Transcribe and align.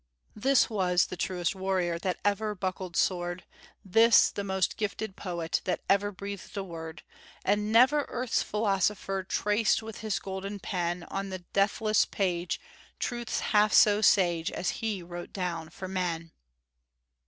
"This 0.35 0.67
was 0.67 1.05
the 1.05 1.15
truest 1.15 1.53
warrior 1.53 1.99
That 1.99 2.17
ever 2.25 2.55
buckled 2.55 2.95
sword; 2.95 3.43
This 3.85 4.31
the 4.31 4.43
most 4.43 4.75
gifted 4.75 5.15
poet 5.15 5.61
That 5.65 5.81
ever 5.87 6.11
breathed 6.11 6.57
a 6.57 6.63
word: 6.63 7.03
And 7.45 7.71
never 7.71 8.05
earth's 8.09 8.41
philosopher 8.41 9.21
Traced 9.21 9.83
with 9.83 9.99
his 9.99 10.17
golden 10.17 10.57
pen, 10.57 11.03
On 11.09 11.29
the 11.29 11.45
deathless 11.53 12.05
page, 12.07 12.59
truths 12.97 13.41
half 13.53 13.73
so 13.73 14.01
sage, 14.01 14.49
As 14.51 14.71
he 14.83 15.03
wrote 15.03 15.33
down 15.33 15.69
for 15.69 15.87
men." 15.87 16.31